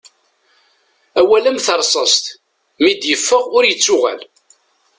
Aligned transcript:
Awal 1.19 1.43
am 1.49 1.59
terṣast 1.65 2.25
mi 2.81 2.93
d-iffeɣ 2.93 3.43
ur 3.57 3.63
ittuɣal. 3.65 4.21